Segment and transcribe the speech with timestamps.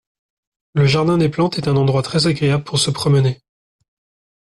[0.73, 3.39] Le jardin des plantes est un endroit très agréable pour se promener.